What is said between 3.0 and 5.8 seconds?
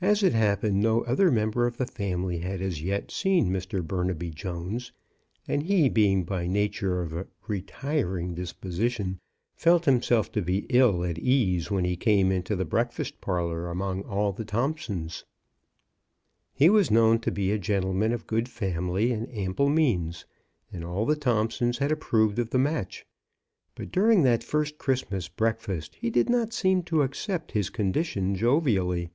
seen Mr, Burnaby Jones, and